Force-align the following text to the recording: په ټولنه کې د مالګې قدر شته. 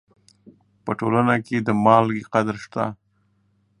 په 0.83 0.91
ټولنه 0.99 1.35
کې 1.45 1.57
د 1.61 1.69
مالګې 1.83 2.23
قدر 2.33 2.55
شته. 2.63 2.83